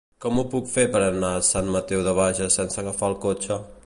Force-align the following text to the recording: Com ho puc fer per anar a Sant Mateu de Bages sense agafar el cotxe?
Com 0.23 0.37
ho 0.37 0.43
puc 0.53 0.69
fer 0.75 0.85
per 0.95 1.01
anar 1.07 1.29
a 1.35 1.43
Sant 1.49 1.69
Mateu 1.75 2.01
de 2.09 2.13
Bages 2.21 2.57
sense 2.61 2.81
agafar 2.85 3.11
el 3.15 3.17
cotxe? 3.27 3.59